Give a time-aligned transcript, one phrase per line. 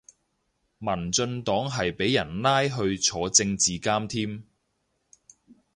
[0.79, 4.45] 民進黨係俾人拉去坐政治監添